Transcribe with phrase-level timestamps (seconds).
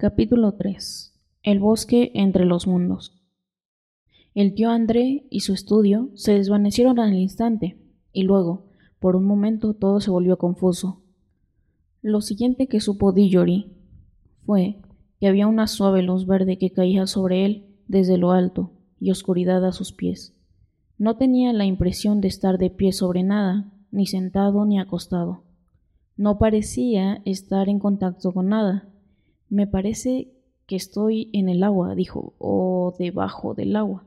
[0.00, 1.12] Capítulo 3.
[1.42, 3.20] El bosque entre los mundos.
[4.32, 7.76] El tío André y su estudio se desvanecieron al instante,
[8.12, 8.66] y luego,
[9.00, 11.02] por un momento, todo se volvió confuso.
[12.00, 13.72] Lo siguiente que supo Dillory
[14.46, 14.76] fue
[15.18, 18.70] que había una suave luz verde que caía sobre él desde lo alto
[19.00, 20.32] y oscuridad a sus pies.
[20.96, 25.42] No tenía la impresión de estar de pie sobre nada, ni sentado ni acostado.
[26.16, 28.88] No parecía estar en contacto con nada.
[29.48, 30.28] Me parece
[30.66, 34.04] que estoy en el agua, dijo, o debajo del agua.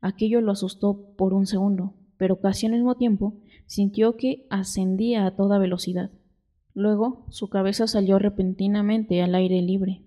[0.00, 3.34] Aquello lo asustó por un segundo, pero casi al mismo tiempo
[3.66, 6.10] sintió que ascendía a toda velocidad.
[6.74, 10.02] Luego su cabeza salió repentinamente al aire libre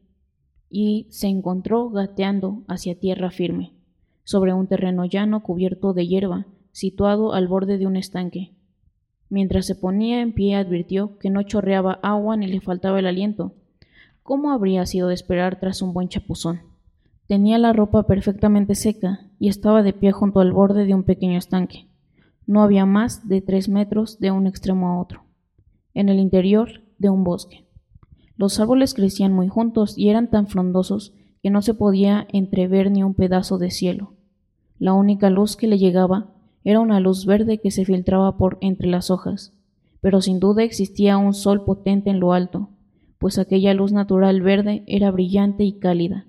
[0.70, 3.74] y se encontró gateando hacia tierra firme,
[4.24, 8.54] sobre un terreno llano cubierto de hierba, situado al borde de un estanque.
[9.30, 13.54] Mientras se ponía en pie advirtió que no chorreaba agua ni le faltaba el aliento.
[14.32, 16.62] ¿Cómo habría sido de esperar tras un buen chapuzón?
[17.28, 21.38] Tenía la ropa perfectamente seca y estaba de pie junto al borde de un pequeño
[21.38, 21.90] estanque.
[22.48, 25.26] No había más de tres metros de un extremo a otro,
[25.94, 27.68] en el interior de un bosque.
[28.38, 31.14] Los árboles crecían muy juntos y eran tan frondosos
[31.44, 34.14] que no se podía entrever ni un pedazo de cielo.
[34.80, 38.88] La única luz que le llegaba era una luz verde que se filtraba por entre
[38.88, 39.52] las hojas,
[40.00, 42.70] pero sin duda existía un sol potente en lo alto,
[43.22, 46.26] pues aquella luz natural verde era brillante y cálida.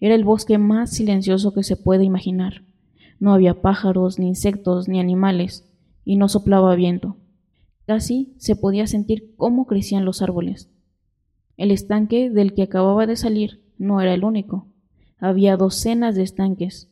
[0.00, 2.64] Era el bosque más silencioso que se puede imaginar.
[3.20, 5.72] No había pájaros, ni insectos, ni animales,
[6.04, 7.18] y no soplaba viento.
[7.86, 10.72] Casi se podía sentir cómo crecían los árboles.
[11.56, 14.66] El estanque del que acababa de salir no era el único.
[15.18, 16.90] Había docenas de estanques,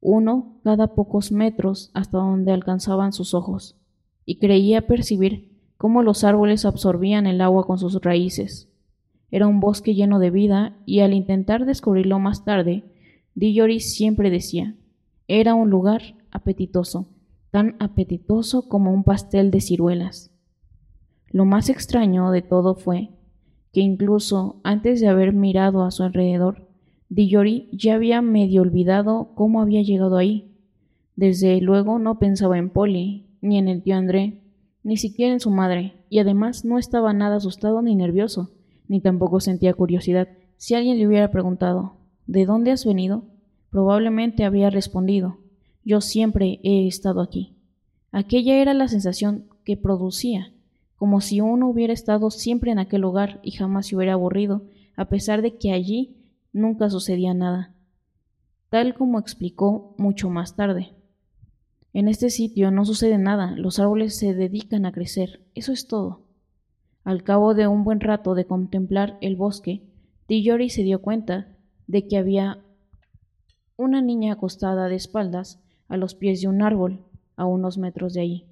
[0.00, 3.76] uno cada pocos metros hasta donde alcanzaban sus ojos,
[4.24, 8.70] y creía percibir cómo los árboles absorbían el agua con sus raíces.
[9.34, 12.84] Era un bosque lleno de vida, y al intentar descubrirlo más tarde,
[13.34, 14.76] Dillory siempre decía,
[15.26, 17.08] era un lugar apetitoso,
[17.50, 20.30] tan apetitoso como un pastel de ciruelas.
[21.32, 23.10] Lo más extraño de todo fue
[23.72, 26.68] que incluso antes de haber mirado a su alrededor,
[27.08, 30.54] Dillory ya había medio olvidado cómo había llegado ahí.
[31.16, 34.42] Desde luego no pensaba en Polly, ni en el tío André,
[34.84, 38.52] ni siquiera en su madre, y además no estaba nada asustado ni nervioso,
[38.88, 40.28] ni tampoco sentía curiosidad.
[40.56, 41.96] Si alguien le hubiera preguntado
[42.26, 43.24] ¿De dónde has venido?
[43.70, 45.38] probablemente habría respondido
[45.84, 47.56] Yo siempre he estado aquí.
[48.12, 50.52] Aquella era la sensación que producía,
[50.96, 54.62] como si uno hubiera estado siempre en aquel lugar y jamás se hubiera aburrido,
[54.96, 56.16] a pesar de que allí
[56.52, 57.74] nunca sucedía nada.
[58.70, 60.92] Tal como explicó mucho más tarde.
[61.92, 66.23] En este sitio no sucede nada, los árboles se dedican a crecer, eso es todo.
[67.04, 69.82] Al cabo de un buen rato de contemplar el bosque,
[70.26, 71.48] Dillory se dio cuenta
[71.86, 72.64] de que había
[73.76, 77.04] una niña acostada de espaldas a los pies de un árbol,
[77.36, 78.46] a unos metros de allí.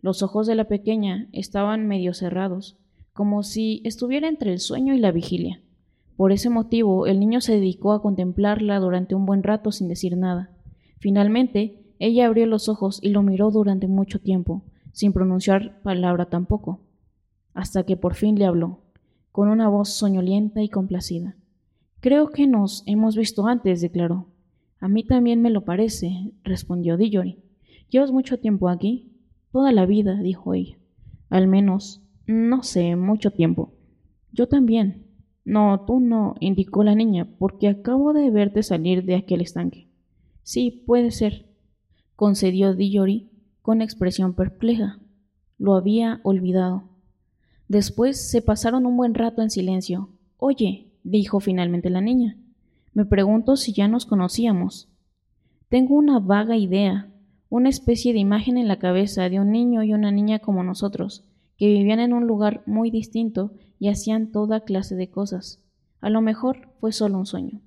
[0.00, 2.78] Los ojos de la pequeña estaban medio cerrados,
[3.12, 5.60] como si estuviera entre el sueño y la vigilia.
[6.16, 10.16] Por ese motivo, el niño se dedicó a contemplarla durante un buen rato sin decir
[10.16, 10.50] nada.
[11.00, 14.62] Finalmente, ella abrió los ojos y lo miró durante mucho tiempo,
[14.92, 16.80] sin pronunciar palabra tampoco,
[17.54, 18.80] hasta que por fin le habló,
[19.32, 21.36] con una voz soñolienta y complacida.
[22.00, 24.28] Creo que nos hemos visto antes, declaró.
[24.78, 27.38] A mí también me lo parece, respondió Dillory.
[27.90, 29.12] ¿Llevas mucho tiempo aquí?
[29.52, 30.78] Toda la vida, dijo ella.
[31.28, 33.74] Al menos, no sé, mucho tiempo.
[34.32, 35.06] Yo también.
[35.44, 39.88] No, tú no, indicó la niña, porque acabo de verte salir de aquel estanque.
[40.42, 41.46] Sí, puede ser,
[42.14, 43.30] concedió Dillory
[43.62, 45.00] con expresión perpleja.
[45.58, 46.89] Lo había olvidado.
[47.70, 50.08] Después se pasaron un buen rato en silencio.
[50.38, 52.36] Oye, dijo finalmente la niña,
[52.94, 54.88] me pregunto si ya nos conocíamos.
[55.68, 57.12] Tengo una vaga idea,
[57.48, 61.22] una especie de imagen en la cabeza de un niño y una niña como nosotros,
[61.56, 65.62] que vivían en un lugar muy distinto y hacían toda clase de cosas.
[66.00, 67.60] A lo mejor fue solo un sueño.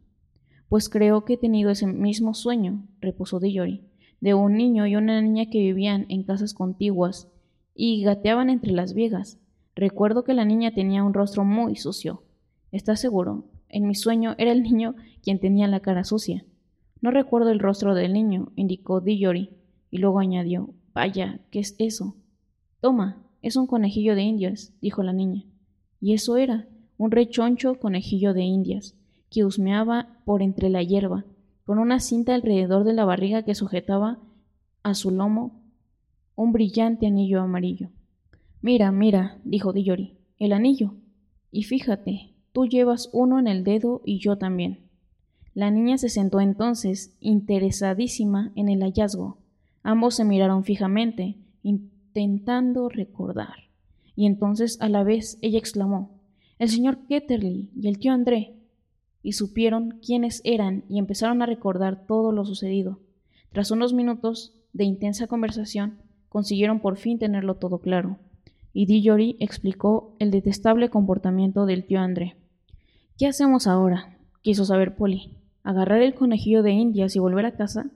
[0.67, 3.85] Pues creo que he tenido ese mismo sueño, repuso Dillory,
[4.19, 7.29] de un niño y una niña que vivían en casas contiguas
[7.73, 9.39] y gateaban entre las viegas.
[9.75, 12.23] Recuerdo que la niña tenía un rostro muy sucio.
[12.71, 13.45] ¿Estás seguro?
[13.69, 16.45] En mi sueño era el niño quien tenía la cara sucia.
[17.01, 19.49] No recuerdo el rostro del niño, indicó Dillory,
[19.89, 22.15] y luego añadió Vaya, ¿qué es eso?
[22.81, 25.43] Toma, es un conejillo de indias, dijo la niña.
[25.99, 26.67] Y eso era,
[26.97, 28.95] un rechoncho conejillo de indias,
[29.29, 31.25] que husmeaba por entre la hierba,
[31.65, 34.19] con una cinta alrededor de la barriga que sujetaba
[34.83, 35.63] a su lomo
[36.35, 37.89] un brillante anillo amarillo.
[38.63, 40.93] Mira, mira, dijo Dillory, el anillo.
[41.51, 44.87] Y fíjate, tú llevas uno en el dedo y yo también.
[45.53, 49.39] La niña se sentó entonces, interesadísima en el hallazgo.
[49.83, 53.69] Ambos se miraron fijamente, intentando recordar.
[54.15, 56.21] Y entonces a la vez ella exclamó
[56.57, 58.55] El señor Ketterly y el tío André.
[59.21, 63.01] Y supieron quiénes eran y empezaron a recordar todo lo sucedido.
[63.51, 65.97] Tras unos minutos de intensa conversación,
[66.29, 68.19] consiguieron por fin tenerlo todo claro.
[68.73, 72.35] Y Dillory explicó el detestable comportamiento del tío André.
[73.17, 74.17] ¿Qué hacemos ahora?
[74.41, 75.37] quiso saber Polly.
[75.63, 77.89] ¿Agarrar el conejillo de indias y volver a casa?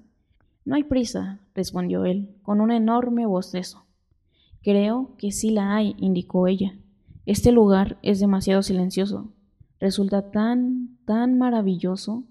[0.64, 3.86] No hay prisa, respondió él, con un enorme bostezo.
[4.64, 6.74] Creo que sí la hay, indicó ella.
[7.26, 9.34] Este lugar es demasiado silencioso.
[9.80, 12.24] Resulta tan, tan maravilloso.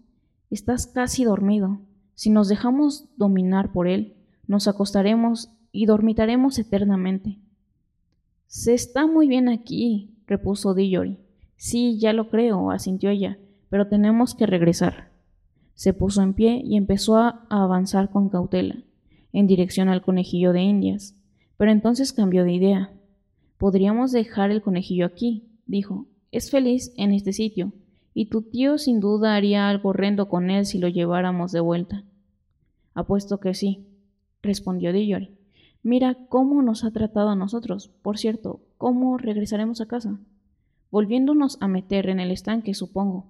[0.50, 1.80] Estás casi dormido.
[2.14, 4.16] Si nos dejamos dominar por él,
[4.46, 7.38] nos acostaremos y dormitaremos eternamente.
[8.46, 11.18] Se está muy bien aquí, repuso Dillory.
[11.56, 13.38] Sí, ya lo creo, asintió ella,
[13.70, 15.10] pero tenemos que regresar.
[15.74, 18.76] Se puso en pie y empezó a avanzar con cautela,
[19.32, 21.14] en dirección al conejillo de Indias,
[21.56, 22.92] pero entonces cambió de idea.
[23.58, 26.06] Podríamos dejar el conejillo aquí, dijo.
[26.32, 27.72] Es feliz en este sitio,
[28.14, 32.04] y tu tío sin duda haría algo horrendo con él si lo lleváramos de vuelta.
[32.94, 33.86] Apuesto que sí,
[34.42, 35.35] respondió Dillory.
[35.86, 37.92] Mira cómo nos ha tratado a nosotros.
[38.02, 40.18] Por cierto, ¿cómo regresaremos a casa?
[40.90, 43.28] Volviéndonos a meter en el estanque, supongo.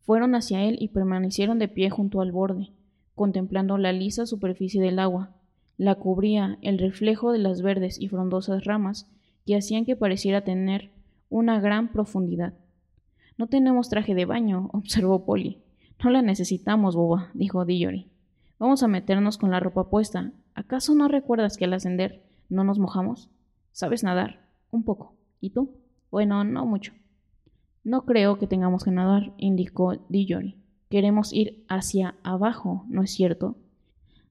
[0.00, 2.68] Fueron hacia él y permanecieron de pie junto al borde,
[3.14, 5.30] contemplando la lisa superficie del agua.
[5.78, 9.10] La cubría el reflejo de las verdes y frondosas ramas
[9.46, 10.90] que hacían que pareciera tener
[11.30, 12.52] una gran profundidad.
[13.38, 15.62] No tenemos traje de baño, observó Polly.
[16.04, 18.10] No la necesitamos, boba, dijo Dillory.
[18.58, 20.32] Vamos a meternos con la ropa puesta.
[20.54, 23.30] ¿Acaso no recuerdas que al ascender no nos mojamos?
[23.72, 24.48] ¿Sabes nadar?
[24.70, 25.14] Un poco.
[25.40, 25.76] ¿Y tú?
[26.10, 26.92] Bueno, no mucho.
[27.84, 30.56] No creo que tengamos que nadar, indicó Dillory.
[30.88, 33.56] Queremos ir hacia abajo, ¿no es cierto?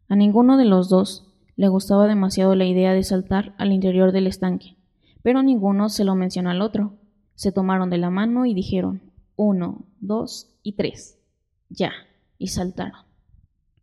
[0.08, 4.28] A ninguno de los dos le gustaba demasiado la idea de saltar al interior del
[4.28, 4.78] estanque,
[5.22, 6.94] pero ninguno se lo mencionó al otro.
[7.36, 9.02] Se tomaron de la mano y dijeron
[9.36, 11.20] uno, dos y tres.
[11.70, 11.92] Ya,
[12.38, 13.02] y saltaron.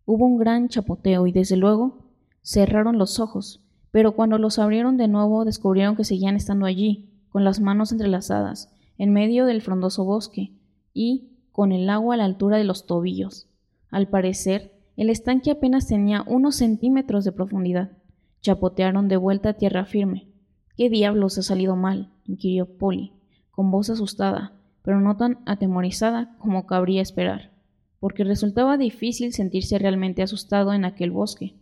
[0.06, 2.07] Hubo un gran chapoteo y desde luego
[2.42, 7.44] cerraron los ojos, pero cuando los abrieron de nuevo descubrieron que seguían estando allí, con
[7.44, 10.52] las manos entrelazadas, en medio del frondoso bosque,
[10.92, 13.48] y con el agua a la altura de los tobillos.
[13.90, 17.92] Al parecer, el estanque apenas tenía unos centímetros de profundidad.
[18.40, 20.28] Chapotearon de vuelta a tierra firme.
[20.76, 22.12] ¿Qué diablos ha salido mal?
[22.24, 23.12] inquirió Polly,
[23.50, 24.52] con voz asustada,
[24.82, 27.52] pero no tan atemorizada como cabría esperar,
[28.00, 31.54] porque resultaba difícil sentirse realmente asustado en aquel bosque.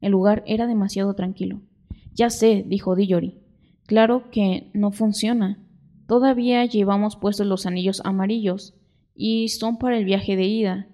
[0.00, 1.60] El lugar era demasiado tranquilo.
[2.14, 3.38] Ya sé, dijo Dillory.
[3.86, 5.58] Claro que no funciona.
[6.06, 8.74] Todavía llevamos puestos los anillos amarillos
[9.14, 10.88] y son para el viaje de ida.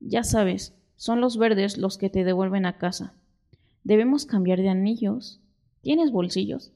[0.00, 3.14] Ya sabes, son los verdes los que te devuelven a casa.
[3.84, 5.40] Debemos cambiar de anillos.
[5.80, 6.72] ¿Tienes bolsillos?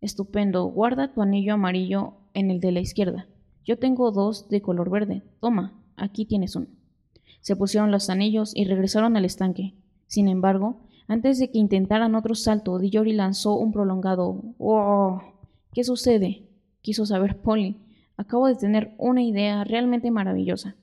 [0.00, 0.64] Estupendo.
[0.66, 3.26] Guarda tu anillo amarillo en el de la izquierda.
[3.64, 5.22] Yo tengo dos de color verde.
[5.40, 6.66] Toma, aquí tienes uno.
[7.40, 9.74] Se pusieron los anillos y regresaron al estanque.
[10.06, 15.22] Sin embargo, antes de que intentaran otro salto, Dillory lanzó un prolongado ¡Oh!
[15.72, 16.42] ¿Qué sucede?
[16.82, 17.76] quiso saber Polly.
[18.16, 20.76] Acabo de tener una idea realmente maravillosa.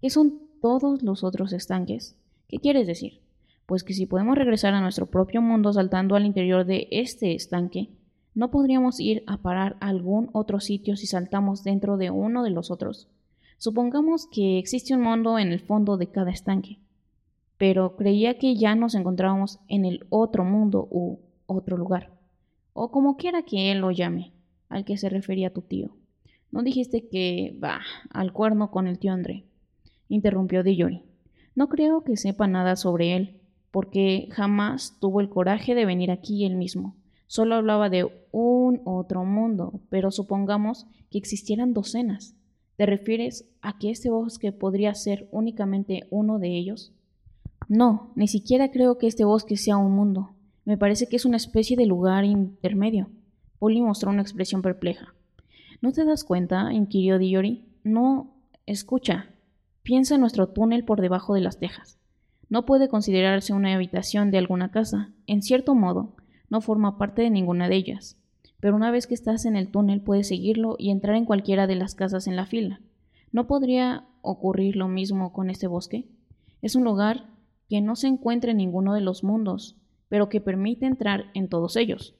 [0.00, 2.16] ¿Qué son todos los otros estanques?
[2.48, 3.20] ¿Qué quieres decir?
[3.66, 7.88] Pues que si podemos regresar a nuestro propio mundo saltando al interior de este estanque,
[8.34, 12.50] ¿no podríamos ir a parar a algún otro sitio si saltamos dentro de uno de
[12.50, 13.08] los otros?
[13.58, 16.78] Supongamos que existe un mundo en el fondo de cada estanque
[17.58, 22.12] pero creía que ya nos encontrábamos en el otro mundo u otro lugar,
[22.72, 24.32] o como quiera que él lo llame,
[24.68, 25.96] al que se refería tu tío.
[26.50, 29.44] No dijiste que va al cuerno con el tío André,
[30.08, 31.02] interrumpió Dillory.
[31.54, 36.44] No creo que sepa nada sobre él, porque jamás tuvo el coraje de venir aquí
[36.44, 36.96] él mismo.
[37.26, 42.34] Solo hablaba de un otro mundo, pero supongamos que existieran docenas.
[42.76, 46.94] ¿Te refieres a que este bosque podría ser únicamente uno de ellos?
[47.68, 50.30] No, ni siquiera creo que este bosque sea un mundo.
[50.64, 53.10] Me parece que es una especie de lugar intermedio.
[53.58, 55.14] Polly mostró una expresión perpleja.
[55.82, 56.72] ¿No te das cuenta?
[56.72, 57.66] inquirió Diori.
[57.84, 58.34] No,
[58.66, 59.30] escucha.
[59.82, 61.98] Piensa en nuestro túnel por debajo de las tejas.
[62.48, 65.10] No puede considerarse una habitación de alguna casa.
[65.26, 66.16] En cierto modo,
[66.48, 68.16] no forma parte de ninguna de ellas.
[68.60, 71.76] Pero una vez que estás en el túnel puedes seguirlo y entrar en cualquiera de
[71.76, 72.80] las casas en la fila.
[73.30, 76.08] ¿No podría ocurrir lo mismo con este bosque?
[76.62, 77.26] Es un lugar
[77.68, 79.76] que no se encuentre en ninguno de los mundos,
[80.08, 82.14] pero que permite entrar en todos ellos.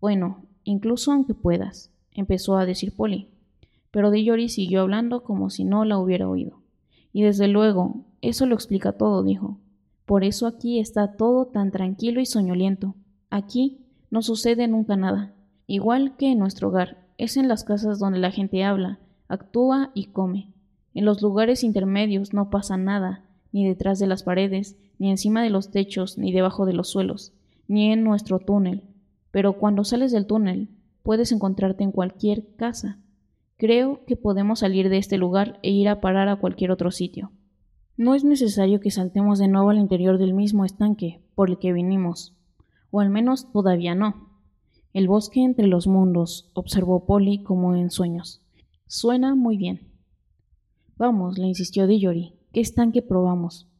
[0.00, 3.28] Bueno, incluso aunque puedas, empezó a decir Polly.
[3.90, 6.62] pero Dillory siguió hablando como si no la hubiera oído.
[7.12, 9.58] Y desde luego, eso lo explica todo, dijo.
[10.06, 12.94] Por eso aquí está todo tan tranquilo y soñoliento.
[13.28, 15.34] Aquí no sucede nunca nada.
[15.66, 20.06] Igual que en nuestro hogar, es en las casas donde la gente habla, actúa y
[20.06, 20.52] come.
[20.94, 25.50] En los lugares intermedios no pasa nada, ni detrás de las paredes, ni encima de
[25.50, 27.32] los techos, ni debajo de los suelos,
[27.68, 28.82] ni en nuestro túnel.
[29.30, 30.68] Pero cuando sales del túnel,
[31.02, 32.98] puedes encontrarte en cualquier casa.
[33.56, 37.30] Creo que podemos salir de este lugar e ir a parar a cualquier otro sitio.
[37.96, 41.72] No es necesario que saltemos de nuevo al interior del mismo estanque por el que
[41.72, 42.34] vinimos,
[42.90, 44.30] o al menos todavía no.
[44.92, 48.42] El bosque entre los mundos, observó Polly como en sueños.
[48.86, 49.92] Suena muy bien.
[50.96, 53.71] Vamos, le insistió Dillory, ¿qué estanque probamos?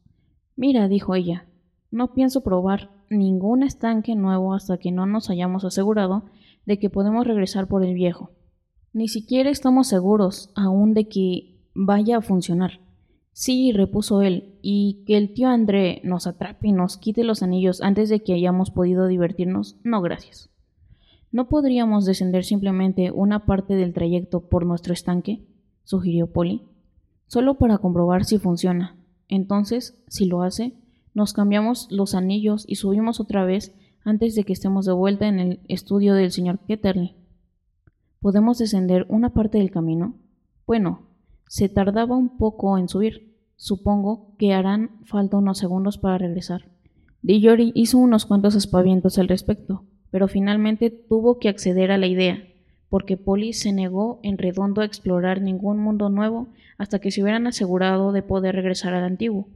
[0.55, 1.45] Mira, dijo ella,
[1.91, 6.25] no pienso probar ningún estanque nuevo hasta que no nos hayamos asegurado
[6.65, 8.31] de que podemos regresar por el viejo.
[8.93, 12.79] Ni siquiera estamos seguros aún de que vaya a funcionar.
[13.31, 17.81] Sí, repuso él, y que el tío André nos atrape y nos quite los anillos
[17.81, 20.51] antes de que hayamos podido divertirnos, no gracias.
[21.31, 25.43] ¿No podríamos descender simplemente una parte del trayecto por nuestro estanque?
[25.83, 26.61] sugirió Polly.
[27.25, 29.02] Solo para comprobar si funciona.
[29.33, 30.75] Entonces, si lo hace,
[31.15, 33.73] nos cambiamos los anillos y subimos otra vez
[34.05, 37.15] antes de que estemos de vuelta en el estudio del señor Ketterly.
[38.19, 40.19] ¿Podemos descender una parte del camino?
[40.67, 41.07] Bueno,
[41.47, 43.35] se tardaba un poco en subir.
[43.55, 46.69] Supongo que harán falta unos segundos para regresar.
[47.23, 52.37] Dillory hizo unos cuantos aspavientos al respecto, pero finalmente tuvo que acceder a la idea,
[52.93, 57.47] porque Polly se negó en redondo a explorar ningún mundo nuevo hasta que se hubieran
[57.47, 59.47] asegurado de poder regresar al antiguo.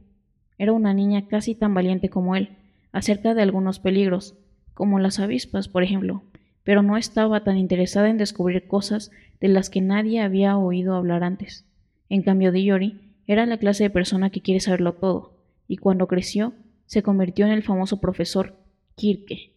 [0.58, 2.56] Era una niña casi tan valiente como él,
[2.90, 4.34] acerca de algunos peligros,
[4.74, 6.24] como las avispas, por ejemplo,
[6.64, 11.22] pero no estaba tan interesada en descubrir cosas de las que nadie había oído hablar
[11.22, 11.64] antes.
[12.08, 15.34] En cambio, Diori era la clase de persona que quiere saberlo todo,
[15.68, 16.54] y cuando creció,
[16.86, 18.56] se convirtió en el famoso profesor
[18.96, 19.52] Kirke,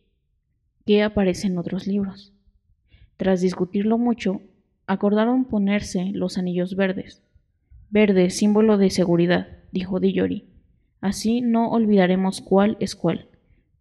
[0.85, 2.31] que aparece en otros libros.
[3.21, 4.41] Tras discutirlo mucho,
[4.87, 7.21] acordaron ponerse los anillos verdes.
[7.91, 10.47] Verde, símbolo de seguridad, dijo Diori.
[11.01, 13.27] Así no olvidaremos cuál es cuál.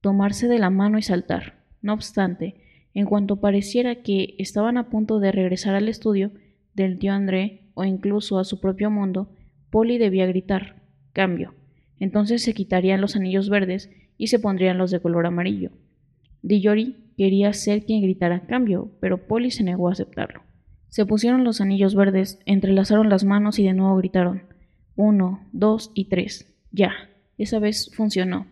[0.02, 1.54] Tomarse de la mano y saltar.
[1.80, 2.56] No obstante,
[2.92, 6.32] en cuanto pareciera que estaban a punto de regresar al estudio
[6.75, 9.30] del tío André o incluso a su propio mundo,
[9.70, 10.82] Polly debía gritar
[11.14, 11.54] cambio.
[11.99, 15.70] Entonces se quitarían los anillos verdes y se pondrían los de color amarillo.
[16.42, 20.42] Dillory quería ser quien gritara cambio, pero Polly se negó a aceptarlo.
[20.88, 24.50] Se pusieron los anillos verdes, entrelazaron las manos y de nuevo gritaron
[24.97, 26.54] uno, dos y tres.
[26.73, 26.92] Ya,
[27.38, 28.47] esa vez funcionó.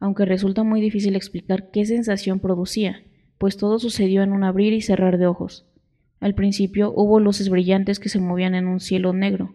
[0.00, 3.02] Aunque resulta muy difícil explicar qué sensación producía,
[3.38, 5.66] pues todo sucedió en un abrir y cerrar de ojos.
[6.18, 9.54] Al principio hubo luces brillantes que se movían en un cielo negro.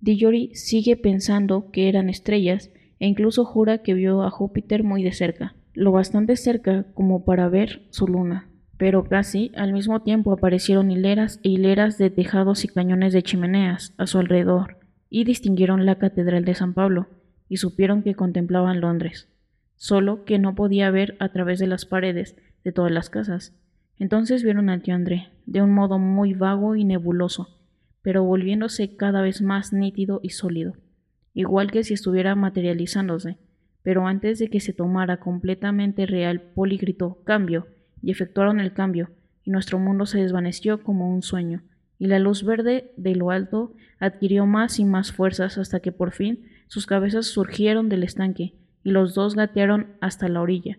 [0.00, 5.12] Dillory sigue pensando que eran estrellas e incluso jura que vio a Júpiter muy de
[5.12, 8.48] cerca, lo bastante cerca como para ver su luna.
[8.76, 13.94] Pero casi al mismo tiempo aparecieron hileras e hileras de tejados y cañones de chimeneas
[13.96, 17.08] a su alrededor, y distinguieron la Catedral de San Pablo,
[17.48, 19.28] y supieron que contemplaban Londres,
[19.76, 23.54] solo que no podía ver a través de las paredes de todas las casas.
[23.98, 27.48] Entonces vieron al tío André, de un modo muy vago y nebuloso,
[28.00, 30.74] pero volviéndose cada vez más nítido y sólido,
[31.34, 33.36] igual que si estuviera materializándose.
[33.82, 37.66] Pero antes de que se tomara completamente real, Poli gritó cambio,
[38.02, 39.10] y efectuaron el cambio,
[39.44, 41.62] y nuestro mundo se desvaneció como un sueño,
[41.98, 46.12] y la luz verde de lo alto adquirió más y más fuerzas hasta que por
[46.12, 50.78] fin sus cabezas surgieron del estanque, y los dos gatearon hasta la orilla.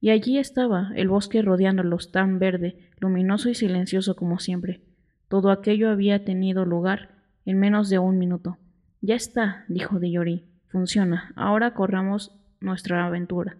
[0.00, 4.80] Y allí estaba el bosque rodeándolos tan verde, luminoso y silencioso como siempre.
[5.28, 7.10] Todo aquello había tenido lugar
[7.46, 8.58] en menos de un minuto.
[9.00, 10.44] Ya está, dijo Dillory.
[10.68, 11.32] Funciona.
[11.36, 12.32] Ahora corramos
[12.64, 13.56] nuestra aventura.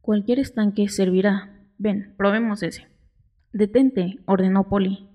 [0.00, 1.50] Cualquier estanque servirá.
[1.78, 2.88] Ven, probemos ese.
[3.52, 5.06] Detente, ordenó Polly.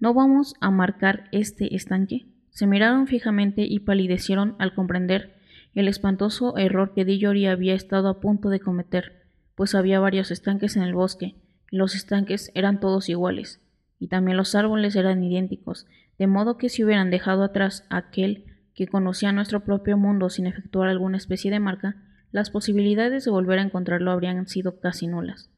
[0.00, 2.26] ¿No vamos a marcar este estanque?
[2.50, 5.34] Se miraron fijamente y palidecieron al comprender
[5.74, 9.18] el espantoso error que Dillory había estado a punto de cometer
[9.58, 11.34] pues había varios estanques en el bosque,
[11.72, 13.60] los estanques eran todos iguales,
[13.98, 18.44] y también los árboles eran idénticos, de modo que si hubieran dejado atrás aquel
[18.76, 21.96] que conocía nuestro propio mundo sin efectuar alguna especie de marca,
[22.30, 25.50] las posibilidades de volver a encontrarlo habrían sido casi nulas.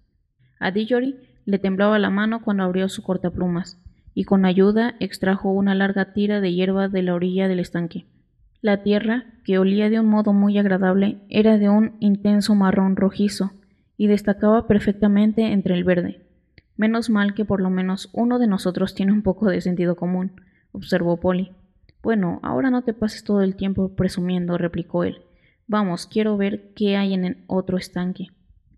[0.59, 3.79] A Dillory le temblaba la mano cuando abrió su cortaplumas,
[4.15, 8.07] y con ayuda extrajo una larga tira de hierba de la orilla del estanque.
[8.61, 13.53] La tierra, que olía de un modo muy agradable, era de un intenso marrón rojizo,
[13.97, 16.27] y destacaba perfectamente entre el verde.
[16.77, 20.33] Menos mal que por lo menos uno de nosotros tiene un poco de sentido común,
[20.73, 21.53] observó Polly.
[22.03, 25.23] Bueno, ahora no te pases todo el tiempo presumiendo, replicó él.
[25.71, 28.27] Vamos, quiero ver qué hay en el otro estanque.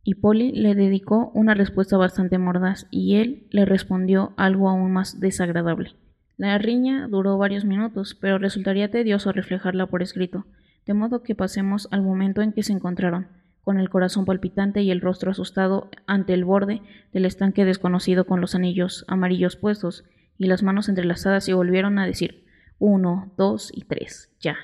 [0.04, 5.18] Y Polly le dedicó una respuesta bastante mordaz y él le respondió algo aún más
[5.18, 5.94] desagradable.
[6.36, 10.44] La riña duró varios minutos, pero resultaría tedioso reflejarla por escrito,
[10.84, 13.28] de modo que pasemos al momento en que se encontraron,
[13.62, 16.82] con el corazón palpitante y el rostro asustado ante el borde
[17.14, 20.04] del estanque desconocido con los anillos amarillos puestos
[20.36, 22.44] y las manos entrelazadas y volvieron a decir
[22.78, 24.30] uno, dos y tres.
[24.40, 24.56] Ya.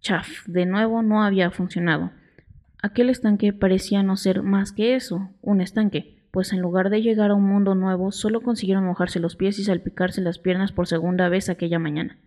[0.00, 0.46] Chaf.
[0.46, 2.10] De nuevo no había funcionado.
[2.82, 7.30] Aquel estanque parecía no ser más que eso, un estanque, pues en lugar de llegar
[7.30, 11.28] a un mundo nuevo, solo consiguieron mojarse los pies y salpicarse las piernas por segunda
[11.28, 12.18] vez aquella mañana.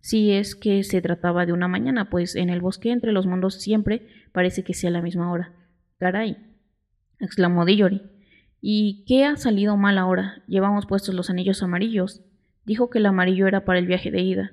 [0.00, 3.60] Si es que se trataba de una mañana, pues en el bosque entre los mundos
[3.60, 5.52] siempre parece que sea la misma hora.
[5.98, 6.36] Caray,
[7.18, 8.02] exclamó Dillory.
[8.60, 10.42] ¿Y qué ha salido mal ahora?
[10.46, 12.22] Llevamos puestos los anillos amarillos.
[12.64, 14.52] Dijo que el amarillo era para el viaje de ida.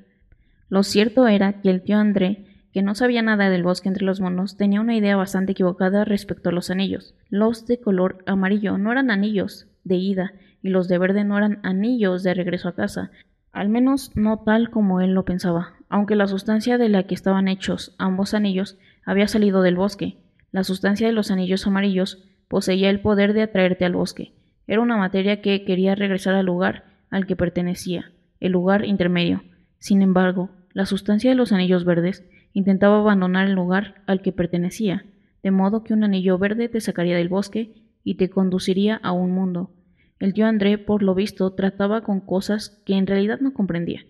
[0.70, 4.20] Lo cierto era que el tío André, que no sabía nada del bosque entre los
[4.20, 7.14] monos, tenía una idea bastante equivocada respecto a los anillos.
[7.30, 11.60] Los de color amarillo no eran anillos de ida y los de verde no eran
[11.62, 13.12] anillos de regreso a casa,
[13.52, 17.48] al menos no tal como él lo pensaba, aunque la sustancia de la que estaban
[17.48, 20.18] hechos ambos anillos había salido del bosque.
[20.52, 24.34] La sustancia de los anillos amarillos poseía el poder de atraerte al bosque.
[24.66, 29.44] Era una materia que quería regresar al lugar al que pertenecía, el lugar intermedio.
[29.78, 35.06] Sin embargo, la sustancia de los anillos verdes intentaba abandonar el lugar al que pertenecía,
[35.42, 39.32] de modo que un anillo verde te sacaría del bosque y te conduciría a un
[39.32, 39.72] mundo.
[40.20, 44.06] El tío André, por lo visto, trataba con cosas que en realidad no comprendía.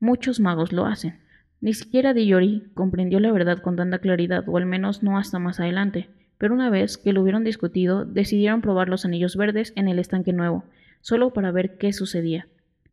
[0.00, 1.18] Muchos magos lo hacen.
[1.60, 5.58] Ni siquiera Diyori comprendió la verdad con tanta claridad, o al menos no hasta más
[5.60, 6.08] adelante.
[6.38, 10.32] Pero una vez que lo hubieron discutido, decidieron probar los anillos verdes en el estanque
[10.32, 10.64] nuevo,
[11.00, 12.46] solo para ver qué sucedía.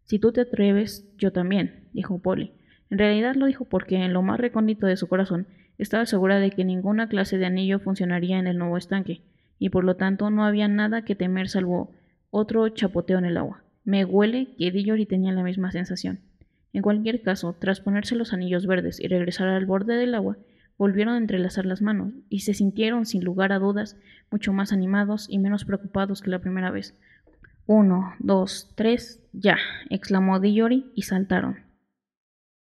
[0.03, 2.53] Si tú te atreves, yo también, dijo Polly.
[2.89, 6.51] En realidad lo dijo porque en lo más recóndito de su corazón estaba segura de
[6.51, 9.21] que ninguna clase de anillo funcionaría en el nuevo estanque,
[9.59, 11.91] y por lo tanto no había nada que temer salvo
[12.29, 13.63] otro chapoteo en el agua.
[13.83, 16.19] Me huele que Dillory tenía la misma sensación.
[16.73, 20.37] En cualquier caso, tras ponerse los anillos verdes y regresar al borde del agua,
[20.77, 23.97] volvieron a entrelazar las manos y se sintieron, sin lugar a dudas,
[24.29, 26.93] mucho más animados y menos preocupados que la primera vez.
[27.65, 29.57] Uno, dos, tres, ya,
[29.89, 31.64] exclamó Dillory y saltaron.